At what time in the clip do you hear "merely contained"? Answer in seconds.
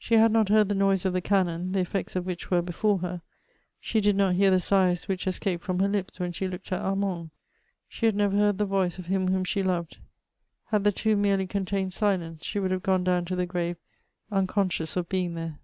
11.22-11.92